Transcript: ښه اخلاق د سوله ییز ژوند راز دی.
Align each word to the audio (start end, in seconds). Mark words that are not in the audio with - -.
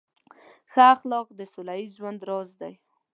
ښه 0.71 0.83
اخلاق 0.95 1.27
د 1.37 1.41
سوله 1.53 1.73
ییز 1.79 1.91
ژوند 1.99 2.19
راز 2.29 2.49
دی. 2.61 2.73